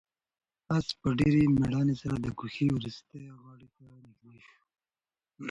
[0.75, 4.61] آس په ډېرې مېړانې سره د کوهي وروستۍ غاړې ته نږدې شو.